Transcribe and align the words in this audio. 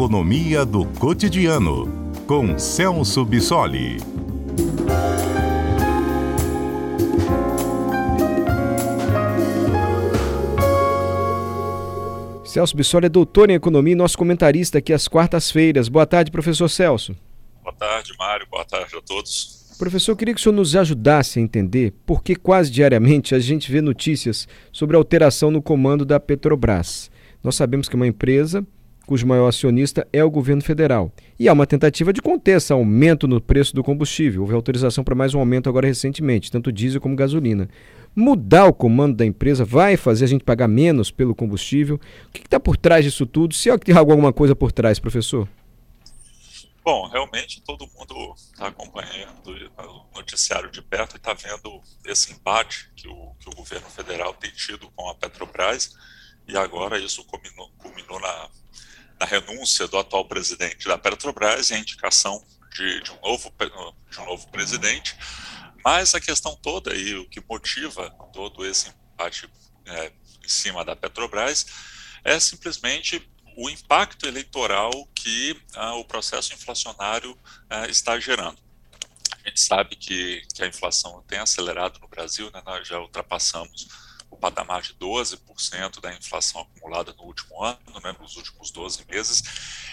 Economia 0.00 0.64
do 0.64 0.86
Cotidiano, 0.98 1.86
com 2.26 2.58
Celso 2.58 3.22
Bissoli. 3.22 3.98
Celso 12.42 12.74
Bissoli 12.74 13.04
é 13.04 13.08
doutor 13.10 13.50
em 13.50 13.52
economia 13.52 13.92
e 13.92 13.94
nosso 13.94 14.16
comentarista 14.16 14.78
aqui 14.78 14.94
às 14.94 15.06
quartas-feiras. 15.06 15.90
Boa 15.90 16.06
tarde, 16.06 16.30
professor 16.30 16.70
Celso. 16.70 17.14
Boa 17.62 17.74
tarde, 17.74 18.14
Mário. 18.18 18.46
Boa 18.50 18.64
tarde 18.64 18.96
a 18.96 19.02
todos. 19.02 19.76
Professor, 19.78 20.12
eu 20.12 20.16
queria 20.16 20.32
que 20.32 20.40
o 20.40 20.42
senhor 20.42 20.54
nos 20.54 20.74
ajudasse 20.74 21.38
a 21.38 21.42
entender 21.42 21.92
por 22.06 22.22
que 22.22 22.34
quase 22.34 22.70
diariamente 22.70 23.34
a 23.34 23.38
gente 23.38 23.70
vê 23.70 23.82
notícias 23.82 24.48
sobre 24.72 24.96
alteração 24.96 25.50
no 25.50 25.60
comando 25.60 26.06
da 26.06 26.18
Petrobras. 26.18 27.10
Nós 27.44 27.54
sabemos 27.54 27.86
que 27.86 27.94
é 27.94 27.98
uma 27.98 28.06
empresa 28.06 28.66
cujo 29.10 29.26
maior 29.26 29.48
acionista 29.48 30.06
é 30.12 30.22
o 30.22 30.30
governo 30.30 30.62
federal. 30.62 31.10
E 31.36 31.48
há 31.48 31.52
uma 31.52 31.66
tentativa 31.66 32.12
de 32.12 32.22
conter 32.22 32.58
esse 32.58 32.72
aumento 32.72 33.26
no 33.26 33.40
preço 33.40 33.74
do 33.74 33.82
combustível. 33.82 34.42
Houve 34.42 34.54
autorização 34.54 35.02
para 35.02 35.16
mais 35.16 35.34
um 35.34 35.40
aumento 35.40 35.68
agora 35.68 35.88
recentemente, 35.88 36.48
tanto 36.48 36.70
diesel 36.70 37.00
como 37.00 37.16
gasolina. 37.16 37.68
Mudar 38.14 38.66
o 38.66 38.72
comando 38.72 39.16
da 39.16 39.26
empresa 39.26 39.64
vai 39.64 39.96
fazer 39.96 40.26
a 40.26 40.28
gente 40.28 40.44
pagar 40.44 40.68
menos 40.68 41.10
pelo 41.10 41.34
combustível? 41.34 41.96
O 41.96 42.30
que 42.30 42.38
está 42.38 42.60
por 42.60 42.76
trás 42.76 43.04
disso 43.04 43.26
tudo? 43.26 43.52
Se 43.52 43.68
é 43.68 43.76
que 43.76 43.86
tem 43.86 43.96
alguma 43.96 44.32
coisa 44.32 44.54
por 44.54 44.70
trás, 44.70 45.00
professor? 45.00 45.48
Bom, 46.84 47.08
realmente 47.08 47.60
todo 47.62 47.88
mundo 47.98 48.34
está 48.36 48.68
acompanhando 48.68 49.50
o 49.76 50.18
noticiário 50.18 50.70
de 50.70 50.82
perto 50.82 51.14
e 51.14 51.16
está 51.16 51.34
vendo 51.34 51.80
esse 52.06 52.32
embate 52.32 52.88
que 52.94 53.08
o, 53.08 53.34
que 53.40 53.48
o 53.48 53.56
governo 53.56 53.88
federal 53.88 54.32
tem 54.34 54.52
tido 54.52 54.88
com 54.94 55.10
a 55.10 55.16
Petrobras 55.16 55.96
e 56.46 56.56
agora 56.56 56.96
isso 56.96 57.24
culminou, 57.24 57.68
culminou 57.76 58.20
na, 58.20 58.48
na, 59.20 59.26
renúncia 59.26 59.86
do 59.86 59.98
atual 59.98 60.24
presidente 60.24 60.88
da 60.88 60.96
Petrobras 60.96 61.70
e 61.70 61.74
a 61.74 61.78
indicação 61.78 62.44
de, 62.74 63.02
de, 63.02 63.12
um, 63.12 63.20
novo, 63.20 63.52
de 64.10 64.20
um 64.20 64.24
novo 64.24 64.48
presidente. 64.48 65.16
Mas 65.84 66.14
a 66.14 66.20
questão 66.20 66.56
toda 66.56 66.94
e 66.94 67.14
o 67.16 67.28
que 67.28 67.40
motiva 67.40 68.10
todo 68.32 68.64
esse 68.66 68.92
embate 69.12 69.48
é, 69.86 70.12
em 70.44 70.48
cima 70.48 70.84
da 70.84 70.96
Petrobras 70.96 71.66
é 72.24 72.38
simplesmente 72.38 73.28
o 73.56 73.68
impacto 73.68 74.26
eleitoral 74.26 74.90
que 75.14 75.60
ah, 75.74 75.94
o 75.94 76.04
processo 76.04 76.54
inflacionário 76.54 77.36
ah, 77.68 77.86
está 77.88 78.18
gerando. 78.18 78.58
A 79.44 79.48
gente 79.48 79.60
sabe 79.60 79.96
que, 79.96 80.42
que, 80.54 80.62
a 80.62 80.66
inflação 80.66 81.22
tem 81.26 81.38
acelerado 81.38 81.98
no 81.98 82.08
Brasil, 82.08 82.50
né, 82.52 82.62
nós 82.64 82.86
já 82.86 82.98
ultrapassamos 83.00 83.88
patamar 84.40 84.82
de 84.82 84.94
12% 84.94 86.00
da 86.00 86.12
inflação 86.14 86.62
acumulada 86.62 87.12
no 87.14 87.24
último 87.24 87.62
ano, 87.62 88.00
né, 88.02 88.16
nos 88.18 88.36
últimos 88.36 88.70
12 88.70 89.04
meses, 89.08 89.42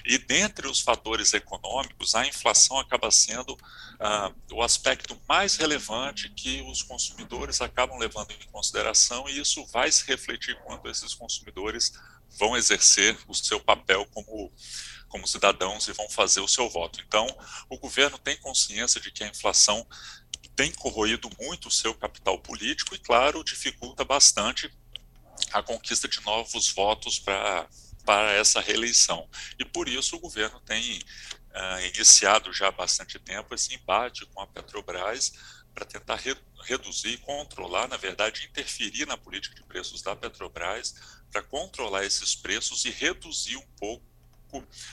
e 0.05 0.17
dentre 0.17 0.67
os 0.67 0.79
fatores 0.79 1.33
econômicos, 1.33 2.15
a 2.15 2.25
inflação 2.25 2.79
acaba 2.79 3.11
sendo 3.11 3.57
ah, 3.99 4.31
o 4.51 4.63
aspecto 4.63 5.19
mais 5.27 5.55
relevante 5.57 6.29
que 6.29 6.61
os 6.61 6.81
consumidores 6.81 7.61
acabam 7.61 7.97
levando 7.97 8.31
em 8.31 8.51
consideração, 8.51 9.27
e 9.27 9.39
isso 9.39 9.65
vai 9.67 9.91
se 9.91 10.05
refletir 10.07 10.57
quando 10.63 10.89
esses 10.89 11.13
consumidores 11.13 11.93
vão 12.39 12.55
exercer 12.55 13.17
o 13.27 13.33
seu 13.33 13.59
papel 13.59 14.05
como 14.07 14.51
como 15.07 15.27
cidadãos 15.27 15.87
e 15.87 15.93
vão 15.93 16.09
fazer 16.09 16.41
o 16.41 16.47
seu 16.47 16.69
voto. 16.69 17.01
Então, 17.05 17.27
o 17.69 17.77
governo 17.77 18.17
tem 18.17 18.37
consciência 18.37 18.99
de 18.99 19.11
que 19.11 19.23
a 19.23 19.27
inflação 19.27 19.87
tem 20.57 20.71
corroído 20.73 21.29
muito 21.39 21.69
o 21.69 21.71
seu 21.71 21.93
capital 21.93 22.39
político 22.39 22.95
e, 22.95 22.99
claro, 22.99 23.43
dificulta 23.43 24.03
bastante 24.03 24.69
a 25.53 25.61
conquista 25.61 26.07
de 26.07 26.19
novos 26.25 26.69
votos 26.73 27.19
para 27.19 27.69
para 28.03 28.31
essa 28.31 28.61
reeleição. 28.61 29.29
E 29.59 29.65
por 29.65 29.89
isso 29.89 30.15
o 30.15 30.19
governo 30.19 30.61
tem 30.61 30.97
uh, 30.97 31.85
iniciado 31.93 32.53
já 32.53 32.69
há 32.69 32.71
bastante 32.71 33.19
tempo 33.19 33.53
esse 33.53 33.75
embate 33.75 34.25
com 34.27 34.39
a 34.39 34.47
Petrobras 34.47 35.33
para 35.73 35.83
tentar 35.83 36.15
re 36.15 36.33
reduzir, 36.63 37.17
controlar, 37.17 37.87
na 37.89 37.97
verdade, 37.97 38.45
interferir 38.45 39.05
na 39.05 39.17
política 39.17 39.55
de 39.55 39.63
preços 39.63 40.01
da 40.01 40.15
Petrobras 40.15 40.95
para 41.31 41.43
controlar 41.43 42.05
esses 42.05 42.33
preços 42.33 42.85
e 42.85 42.89
reduzir 42.89 43.57
um 43.57 43.67
pouco 43.77 44.05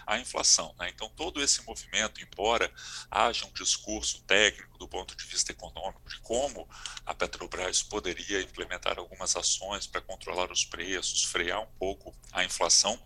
a 0.07 0.19
inflação. 0.19 0.75
Né? 0.79 0.91
Então, 0.95 1.09
todo 1.11 1.43
esse 1.43 1.65
movimento, 1.65 2.21
embora 2.21 2.73
haja 3.11 3.47
um 3.47 3.53
discurso 3.53 4.23
técnico 4.23 4.79
do 4.79 4.89
ponto 4.89 5.17
de 5.17 5.25
vista 5.25 5.53
econômico 5.53 6.09
de 6.09 6.19
como 6.21 6.69
a 7.05 7.15
Petrobras 7.15 7.83
poderia 7.83 8.41
implementar 8.41 8.99
algumas 8.99 9.37
ações 9.37 9.87
para 9.87 10.01
controlar 10.01 10.51
os 10.51 10.65
preços, 10.65 11.25
frear 11.25 11.61
um 11.61 11.71
pouco 11.79 12.15
a 12.33 12.45
inflação, 12.45 13.01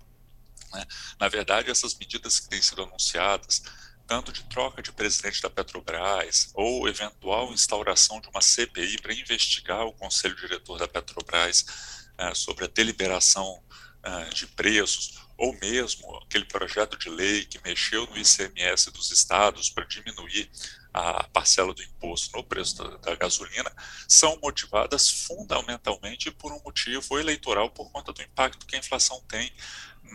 né? 0.73 0.87
na 1.19 1.29
verdade, 1.29 1.71
essas 1.71 1.95
medidas 1.95 2.41
que 2.41 2.49
têm 2.49 2.63
sido 2.63 2.83
anunciadas, 2.83 3.63
tanto 4.07 4.33
de 4.33 4.43
troca 4.45 4.83
de 4.83 4.91
presidente 4.91 5.43
da 5.43 5.51
Petrobras 5.51 6.51
ou 6.55 6.89
eventual 6.89 7.53
instauração 7.53 8.21
de 8.21 8.29
uma 8.29 8.41
CPI 8.41 8.99
para 9.03 9.13
investigar 9.13 9.85
o 9.85 9.93
conselho 9.93 10.35
diretor 10.35 10.79
da 10.79 10.89
Petrobras 10.89 12.09
é, 12.17 12.35
sobre 12.35 12.65
a 12.65 12.69
deliberação 12.69 13.63
é, 14.03 14.25
de 14.31 14.47
preços 14.47 15.28
ou 15.39 15.57
mesmo 15.61 16.17
aquele 16.17 16.45
projeto 16.45 16.99
de 16.99 17.09
lei 17.09 17.45
que 17.45 17.63
mexeu 17.63 18.05
no 18.09 18.19
ICMS 18.19 18.91
dos 18.91 19.13
estados 19.13 19.71
para 19.71 19.85
diminuir 19.85 20.51
a 20.93 21.23
parcela 21.29 21.73
do 21.73 21.81
imposto 21.81 22.37
no 22.37 22.43
preço 22.43 22.77
da, 22.77 22.97
da, 22.97 23.15
gasolina, 23.15 23.73
são 24.09 24.37
motivadas 24.43 25.09
fundamentalmente 25.09 26.33
por 26.33 26.53
um 26.53 26.61
motivo 26.65 27.17
eleitoral, 27.17 27.71
por 27.71 27.89
conta 27.93 28.13
do 28.13 28.21
impacto 28.21 28.67
que 28.67 28.75
a 28.75 28.81
inflação 28.81 29.23
tem 29.29 29.53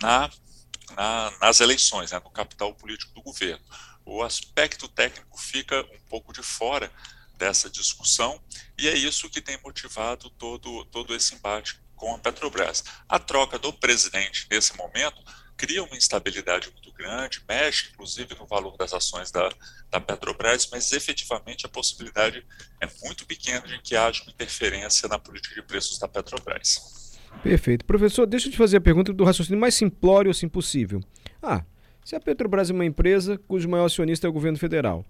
na, 0.01 0.29
na, 0.93 1.33
nas 1.39 1.61
eleições, 1.61 2.11
né, 2.11 2.19
no 2.21 2.29
capital 2.29 2.75
político 2.75 3.13
do 3.13 3.21
governo. 3.21 3.63
O 4.05 4.21
aspecto 4.21 4.89
técnico 4.89 5.39
fica 5.39 5.79
um 5.83 5.99
pouco 6.09 6.33
de 6.33 6.43
fora 6.43 6.91
dessa 7.37 7.69
discussão 7.69 8.41
e 8.77 8.89
é 8.89 8.93
isso 8.93 9.29
que 9.29 9.39
tem 9.39 9.57
motivado 9.63 10.29
todo, 10.31 10.83
todo 10.85 11.15
esse 11.15 11.33
embate 11.33 11.79
com 12.03 12.15
a 12.15 12.19
Petrobras. 12.19 12.83
A 13.07 13.17
troca 13.17 13.57
do 13.57 13.71
presidente 13.71 14.45
nesse 14.51 14.75
momento 14.75 15.21
cria 15.55 15.81
uma 15.81 15.95
instabilidade 15.95 16.69
muito 16.69 16.91
grande, 16.91 17.41
mexe 17.47 17.91
inclusive 17.93 18.35
no 18.37 18.45
valor 18.45 18.75
das 18.75 18.93
ações 18.93 19.31
da, 19.31 19.49
da 19.89 20.01
Petrobras, 20.01 20.67
mas 20.69 20.91
efetivamente 20.91 21.65
a 21.65 21.69
possibilidade 21.69 22.45
é 22.81 22.87
muito 23.05 23.25
pequena 23.25 23.61
de 23.61 23.81
que 23.81 23.95
haja 23.95 24.21
uma 24.23 24.31
interferência 24.33 25.07
na 25.07 25.17
política 25.17 25.55
de 25.55 25.61
preços 25.61 25.97
da 25.97 26.07
Petrobras. 26.09 27.17
Perfeito. 27.41 27.85
Professor, 27.85 28.25
deixa 28.25 28.47
eu 28.47 28.51
te 28.51 28.57
fazer 28.57 28.77
a 28.77 28.81
pergunta 28.81 29.13
do 29.13 29.23
raciocínio 29.23 29.59
mais 29.59 29.73
simplório 29.73 30.29
assim 30.29 30.49
possível. 30.49 31.01
Ah, 31.41 31.63
se 32.03 32.17
a 32.17 32.19
Petrobras 32.19 32.69
é 32.69 32.73
uma 32.73 32.85
empresa 32.85 33.39
cujo 33.47 33.69
maior 33.69 33.85
acionista 33.85 34.27
é 34.27 34.29
o 34.29 34.33
governo 34.33 34.57
federal, 34.57 35.05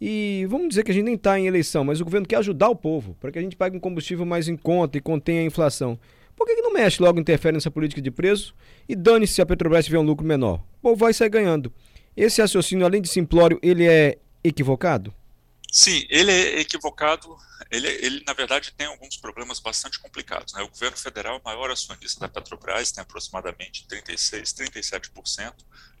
e 0.00 0.46
vamos 0.48 0.68
dizer 0.68 0.84
que 0.84 0.92
a 0.92 0.94
gente 0.94 1.04
nem 1.04 1.14
está 1.14 1.38
em 1.38 1.48
eleição, 1.48 1.82
mas 1.82 2.00
o 2.00 2.04
governo 2.04 2.26
quer 2.26 2.36
ajudar 2.36 2.68
o 2.68 2.76
povo 2.76 3.16
para 3.20 3.32
que 3.32 3.38
a 3.38 3.42
gente 3.42 3.56
pague 3.56 3.76
um 3.76 3.80
combustível 3.80 4.24
mais 4.24 4.46
em 4.46 4.56
conta 4.56 4.96
e 4.96 5.00
contenha 5.00 5.40
a 5.40 5.44
inflação. 5.44 5.98
Por 6.38 6.46
que, 6.46 6.54
que 6.54 6.62
não 6.62 6.72
mexe 6.72 7.02
logo, 7.02 7.18
interfere 7.18 7.54
nessa 7.54 7.68
política 7.68 8.00
de 8.00 8.12
preço 8.12 8.54
e 8.88 8.94
dane-se 8.94 9.34
se 9.34 9.42
a 9.42 9.46
Petrobras 9.46 9.84
tiver 9.84 9.98
um 9.98 10.04
lucro 10.04 10.24
menor? 10.24 10.62
O 10.80 10.94
vai 10.94 11.12
sair 11.12 11.28
ganhando. 11.28 11.72
Esse 12.16 12.40
raciocínio, 12.40 12.86
além 12.86 13.02
de 13.02 13.08
simplório, 13.08 13.58
ele 13.60 13.88
é 13.88 14.16
equivocado? 14.44 15.12
Sim, 15.72 16.06
ele 16.08 16.30
é 16.30 16.60
equivocado. 16.60 17.36
Ele, 17.72 17.88
ele, 17.88 18.22
na 18.24 18.32
verdade, 18.34 18.72
tem 18.72 18.86
alguns 18.86 19.16
problemas 19.16 19.58
bastante 19.58 19.98
complicados. 19.98 20.54
Né? 20.54 20.62
O 20.62 20.68
governo 20.68 20.96
federal, 20.96 21.42
maior 21.44 21.72
acionista 21.72 22.20
da 22.20 22.28
Petrobras, 22.28 22.92
tem 22.92 23.02
aproximadamente 23.02 23.84
36%, 23.88 24.70
37% 24.70 25.54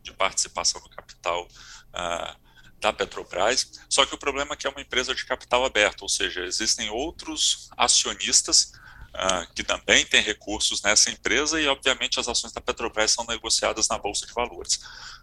de 0.04 0.12
participação 0.12 0.80
no 0.80 0.88
capital 0.88 1.46
uh, 1.46 2.36
da 2.80 2.92
Petrobras. 2.92 3.72
Só 3.88 4.06
que 4.06 4.14
o 4.14 4.18
problema 4.18 4.54
é 4.54 4.56
que 4.56 4.68
é 4.68 4.70
uma 4.70 4.80
empresa 4.80 5.12
de 5.12 5.26
capital 5.26 5.64
aberto, 5.64 6.02
ou 6.02 6.08
seja, 6.08 6.44
existem 6.44 6.88
outros 6.90 7.68
acionistas 7.76 8.72
uh, 9.14 9.52
que 9.54 9.62
também 9.62 10.04
tem 10.06 10.22
recursos 10.22 10.82
nessa 10.82 11.10
empresa 11.10 11.60
e, 11.60 11.66
obviamente, 11.66 12.18
as 12.20 12.28
ações 12.28 12.52
da 12.52 12.60
Petrobras 12.60 13.10
são 13.10 13.24
negociadas 13.26 13.88
na 13.88 13.98
Bolsa 13.98 14.26
de 14.26 14.32
Valores. 14.32 14.80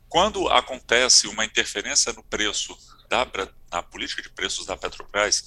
Quando 0.08 0.48
acontece 0.50 1.28
uma 1.28 1.46
interferência 1.46 2.14
no 2.14 2.24
preço, 2.24 2.78
da, 3.10 3.28
na 3.72 3.82
política 3.84 4.22
de 4.22 4.30
preços 4.30 4.66
da 4.66 4.78
Petrobras, 4.78 5.46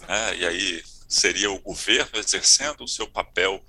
né, 0.00 0.36
e 0.36 0.46
aí 0.46 0.84
seria 1.08 1.50
o 1.50 1.58
governo 1.60 2.18
exercendo 2.18 2.84
o 2.84 2.88
seu 2.88 3.08
papel 3.08 3.64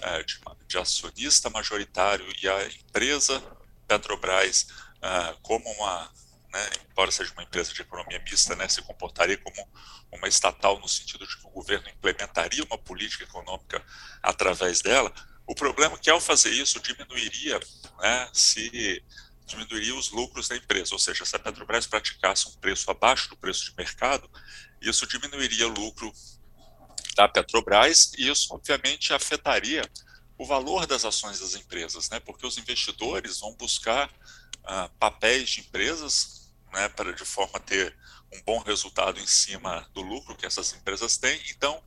uh, 0.00 0.24
de, 0.24 0.40
de, 0.68 0.78
acionista 0.78 1.48
majoritário 1.50 2.26
e 2.42 2.48
a 2.48 2.66
empresa 2.66 3.42
Petrobras 3.88 4.66
uh, 4.98 5.38
como 5.42 5.68
uma 5.72 6.10
né, 6.52 6.70
embora 6.90 7.10
seja 7.10 7.32
uma 7.32 7.42
empresa 7.42 7.72
de 7.72 7.80
economia 7.80 8.18
mista, 8.20 8.54
né, 8.54 8.68
se 8.68 8.82
comportaria 8.82 9.38
como 9.38 9.68
uma 10.12 10.28
estatal 10.28 10.78
no 10.78 10.88
sentido 10.88 11.26
de 11.26 11.36
que 11.36 11.46
o 11.46 11.50
governo 11.50 11.88
implementaria 11.88 12.62
uma 12.64 12.78
política 12.78 13.24
econômica 13.24 13.82
através 14.22 14.82
dela. 14.82 15.12
O 15.46 15.54
problema 15.54 15.94
é 15.94 15.98
que 15.98 16.10
ao 16.10 16.20
fazer 16.20 16.50
isso 16.50 16.80
diminuiria, 16.80 17.58
né, 18.00 18.28
se 18.32 19.02
diminuiria 19.46 19.94
os 19.94 20.10
lucros 20.10 20.48
da 20.48 20.56
empresa, 20.56 20.94
ou 20.94 20.98
seja, 20.98 21.24
se 21.24 21.34
a 21.34 21.38
Petrobras 21.38 21.86
praticasse 21.86 22.48
um 22.48 22.52
preço 22.52 22.90
abaixo 22.90 23.28
do 23.28 23.36
preço 23.36 23.64
de 23.64 23.76
mercado, 23.76 24.30
isso 24.80 25.06
diminuiria 25.06 25.66
o 25.66 25.70
lucro 25.70 26.12
da 27.14 27.28
Petrobras 27.28 28.12
e 28.16 28.28
isso 28.28 28.54
obviamente 28.54 29.12
afetaria 29.12 29.82
o 30.38 30.46
valor 30.46 30.86
das 30.86 31.04
ações 31.04 31.40
das 31.40 31.54
empresas, 31.54 32.08
né? 32.08 32.18
Porque 32.20 32.46
os 32.46 32.56
investidores 32.58 33.40
vão 33.40 33.54
buscar 33.54 34.08
uh, 34.08 34.88
papéis 34.98 35.50
de 35.50 35.60
empresas, 35.60 36.31
né, 36.72 36.88
para 36.88 37.12
de 37.12 37.24
forma 37.24 37.58
a 37.58 37.60
ter 37.60 37.96
um 38.32 38.40
bom 38.42 38.58
resultado 38.58 39.20
em 39.20 39.26
cima 39.26 39.88
do 39.92 40.00
lucro 40.00 40.34
que 40.34 40.46
essas 40.46 40.72
empresas 40.72 41.16
têm. 41.16 41.40
Então, 41.50 41.82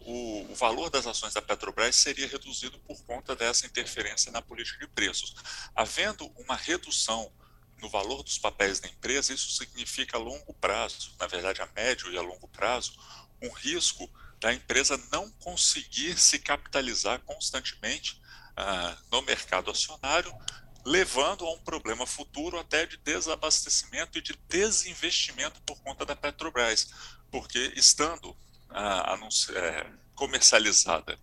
o, 0.00 0.46
o, 0.50 0.54
valor 0.54 0.90
das 0.90 1.06
ações 1.06 1.32
da 1.32 1.40
Petrobras 1.40 1.96
seria 1.96 2.28
reduzido 2.28 2.78
por 2.80 3.02
conta 3.04 3.34
dessa 3.34 3.66
interferência 3.66 4.30
na 4.30 4.42
política 4.42 4.78
de 4.78 4.92
preços. 4.92 5.34
Havendo 5.74 6.26
uma 6.36 6.56
redução 6.56 7.32
no 7.80 7.88
valor 7.88 8.22
dos 8.22 8.38
papéis 8.38 8.80
da 8.80 8.88
empresa, 8.88 9.32
isso 9.32 9.50
significa 9.52 10.16
a 10.16 10.20
longo 10.20 10.52
prazo, 10.54 11.14
na 11.18 11.26
verdade 11.26 11.62
a 11.62 11.68
médio 11.74 12.10
e 12.12 12.18
a 12.18 12.22
longo 12.22 12.48
prazo, 12.48 12.92
um 13.42 13.50
risco 13.50 14.10
da 14.40 14.52
empresa 14.52 15.00
não 15.10 15.30
conseguir 15.32 16.18
se 16.18 16.38
capitalizar 16.38 17.20
constantemente 17.20 18.20
ah, 18.56 18.96
no 19.10 19.22
mercado 19.22 19.70
acionário, 19.70 20.34
levando 20.84 21.46
a 21.46 21.52
um 21.52 21.58
problema 21.58 22.06
futuro 22.06 22.58
até 22.58 22.84
de 22.86 22.96
desabastecimento 22.98 24.18
e 24.18 24.22
de 24.22 24.34
desinvestimento 24.48 25.60
por 25.62 25.80
conta 25.82 26.04
da 26.04 26.14
Petrobras, 26.14 26.88
porque 27.30 27.72
estando 27.74 28.36
ah, 28.70 29.16
é, 29.54 29.86
comercializada 30.14 31.18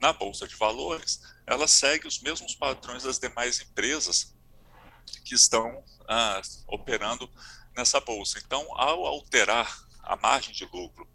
na 0.00 0.12
Bolsa 0.12 0.48
de 0.48 0.56
Valores, 0.56 1.20
ela 1.46 1.68
segue 1.68 2.08
os 2.08 2.20
mesmos 2.20 2.54
padrões 2.54 3.02
das 3.02 3.18
demais 3.18 3.60
empresas 3.60 4.34
que 5.24 5.34
estão 5.34 5.84
ah, 6.08 6.40
operando 6.66 7.30
nessa 7.76 8.00
bolsa. 8.00 8.38
Então, 8.44 8.66
ao 8.76 9.06
alterar 9.06 9.86
a 10.02 10.16
margem 10.16 10.52
de 10.52 10.64
lucro 10.64 11.08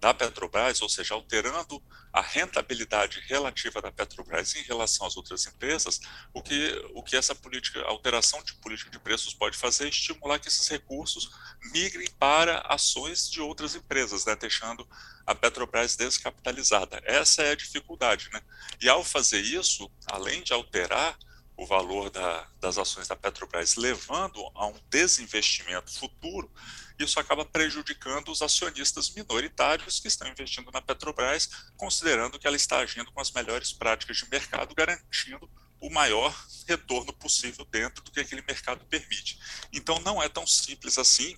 da 0.00 0.12
Petrobras, 0.12 0.82
ou 0.82 0.88
seja, 0.88 1.14
alterando 1.14 1.82
a 2.12 2.20
rentabilidade 2.20 3.20
relativa 3.26 3.80
da 3.80 3.90
Petrobras 3.90 4.54
em 4.54 4.62
relação 4.62 5.06
às 5.06 5.16
outras 5.16 5.46
empresas, 5.46 6.00
o 6.32 6.42
que, 6.42 6.82
o 6.94 7.02
que 7.02 7.16
essa 7.16 7.34
política, 7.34 7.82
alteração 7.82 8.42
de 8.42 8.54
política 8.54 8.90
de 8.90 8.98
preços 8.98 9.34
pode 9.34 9.56
fazer 9.56 9.86
é 9.86 9.88
estimular 9.88 10.38
que 10.38 10.48
esses 10.48 10.68
recursos 10.68 11.30
migrem 11.72 12.08
para 12.18 12.60
ações 12.60 13.30
de 13.30 13.40
outras 13.40 13.74
empresas, 13.74 14.24
né, 14.24 14.36
deixando 14.36 14.86
a 15.26 15.34
Petrobras 15.34 15.96
descapitalizada. 15.96 17.00
Essa 17.04 17.42
é 17.42 17.50
a 17.50 17.56
dificuldade. 17.56 18.28
Né? 18.32 18.40
E 18.80 18.88
ao 18.88 19.02
fazer 19.02 19.40
isso, 19.40 19.90
além 20.06 20.42
de 20.42 20.52
alterar 20.52 21.18
o 21.56 21.66
valor 21.66 22.10
da, 22.10 22.46
das 22.60 22.76
ações 22.76 23.08
da 23.08 23.16
Petrobras, 23.16 23.76
levando 23.76 24.40
a 24.54 24.66
um 24.66 24.74
desinvestimento 24.90 25.90
futuro, 25.90 26.52
isso 26.98 27.18
acaba 27.18 27.44
prejudicando 27.44 28.30
os 28.30 28.42
acionistas 28.42 29.10
minoritários 29.10 29.98
que 29.98 30.08
estão 30.08 30.28
investindo 30.28 30.70
na 30.70 30.82
Petrobras, 30.82 31.48
considerando 31.76 32.38
que 32.38 32.46
ela 32.46 32.56
está 32.56 32.78
agindo 32.78 33.10
com 33.12 33.20
as 33.20 33.30
melhores 33.30 33.72
práticas 33.72 34.18
de 34.18 34.28
mercado, 34.28 34.74
garantindo 34.74 35.50
o 35.80 35.90
maior 35.90 36.34
retorno 36.66 37.12
possível 37.12 37.64
dentro 37.66 38.02
do 38.02 38.10
que 38.10 38.20
aquele 38.20 38.42
mercado 38.42 38.84
permite. 38.86 39.38
Então, 39.72 39.98
não 40.00 40.22
é 40.22 40.28
tão 40.28 40.46
simples 40.46 40.98
assim. 40.98 41.36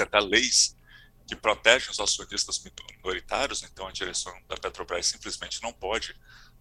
Até 0.00 0.18
leis 0.18 0.74
que 1.30 1.36
protegem 1.36 1.88
os 1.92 2.00
acionistas 2.00 2.60
minoritários, 2.90 3.62
então 3.62 3.86
a 3.86 3.92
direção 3.92 4.36
da 4.48 4.56
Petrobras 4.56 5.06
simplesmente 5.06 5.62
não 5.62 5.72
pode 5.72 6.12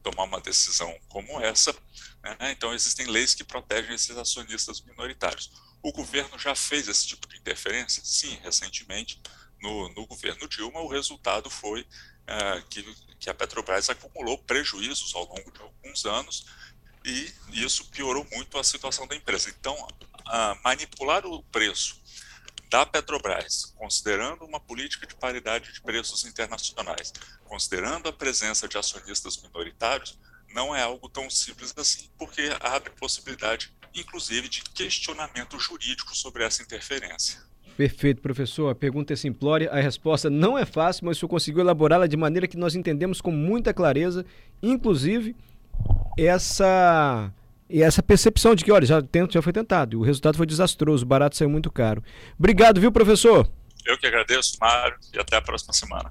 tomar 0.04 0.26
uma 0.26 0.40
decisão 0.40 0.96
como 1.08 1.42
essa. 1.42 1.76
Né? 2.22 2.52
Então, 2.52 2.72
existem 2.72 3.08
leis 3.08 3.34
que 3.34 3.44
protegem 3.44 3.96
esses 3.96 4.16
acionistas 4.16 4.80
minoritários. 4.82 5.52
O 5.82 5.92
governo 5.92 6.38
já 6.38 6.54
fez 6.54 6.88
esse 6.88 7.08
tipo 7.08 7.28
de 7.28 7.38
interferência? 7.38 8.04
Sim, 8.06 8.38
recentemente, 8.44 9.20
no, 9.60 9.90
no 9.96 10.06
governo 10.06 10.48
Dilma, 10.48 10.82
o 10.82 10.88
resultado 10.88 11.50
foi 11.50 11.82
uh, 11.82 12.64
que, 12.70 12.84
que 13.20 13.28
a 13.28 13.34
Petrobras 13.34 13.90
acumulou 13.90 14.38
prejuízos 14.38 15.16
ao 15.16 15.26
longo 15.26 15.52
de 15.52 15.62
alguns 15.62 16.06
anos 16.06 16.46
e 17.04 17.34
isso 17.54 17.90
piorou 17.90 18.24
muito 18.32 18.56
a 18.60 18.64
situação 18.64 19.08
da 19.08 19.16
empresa. 19.16 19.50
Então, 19.50 19.76
manipular 20.64 21.26
o 21.26 21.42
preço 21.46 22.00
da 22.70 22.86
Petrobras, 22.86 23.74
considerando 23.78 24.46
uma 24.46 24.60
política 24.60 25.08
de 25.08 25.16
paridade 25.16 25.74
de 25.74 25.82
preços 25.82 26.24
internacionais, 26.26 27.12
considerando 27.46 28.08
a 28.10 28.14
presença 28.14 28.68
de 28.68 28.78
acionistas 28.78 29.42
minoritários, 29.42 30.18
não 30.54 30.76
é 30.76 30.82
algo 30.82 31.10
tão 31.10 31.30
simples 31.30 31.74
assim, 31.78 32.10
porque 32.18 32.50
abre 32.60 32.92
possibilidade, 32.92 33.74
inclusive, 33.94 34.48
de 34.48 34.62
questionamento 34.62 35.60
jurídico 35.60 36.16
sobre 36.16 36.44
essa 36.44 36.62
interferência. 36.62 37.40
Perfeito, 37.76 38.22
professor. 38.22 38.70
A 38.70 38.76
pergunta 38.76 39.14
é 39.14 39.16
simplória, 39.16 39.72
a 39.72 39.80
resposta 39.80 40.30
não 40.30 40.58
é 40.58 40.66
fácil, 40.66 41.06
mas 41.06 41.18
o 41.18 41.20
senhor 41.20 41.30
conseguiu 41.30 41.62
elaborá-la 41.62 42.08
de 42.08 42.18
maneira 42.18 42.48
que 42.48 42.58
nós 42.58 42.76
entendemos 42.76 43.22
com 43.22 43.32
muita 43.32 43.74
clareza, 43.74 44.26
inclusive 44.62 45.36
essa 46.18 47.34
e 47.70 47.84
essa 47.84 48.02
percepção 48.02 48.56
de 48.56 48.64
que, 48.64 48.72
olha, 48.72 48.86
já, 48.86 49.02
tento, 49.02 49.34
já 49.34 49.42
foi 49.42 49.54
tentado, 49.54 49.94
e 49.94 49.98
o 49.98 50.02
resultado 50.02 50.38
foi 50.38 50.46
desastroso, 50.46 51.06
o 51.06 51.08
barato 51.08 51.38
saiu 51.38 51.50
muito 51.50 51.72
caro. 51.72 52.04
Obrigado, 52.38 52.82
viu, 52.82 52.92
professor? 52.92 53.48
Eu 53.86 53.98
que 53.98 54.08
agradeço, 54.08 54.58
Mário, 54.60 54.98
e 55.14 55.20
até 55.20 55.38
a 55.38 55.42
próxima 55.42 55.74
semana. 55.74 56.10